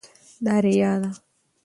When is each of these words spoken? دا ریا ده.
دا 0.45 0.55
ریا 0.63 0.93
ده. 1.01 1.09